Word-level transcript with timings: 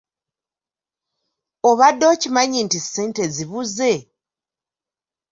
Obadde 1.69 2.05
okimanyi 2.13 2.59
nti 2.65 2.79
ssente 2.83 3.23
zibuze? 3.35 3.93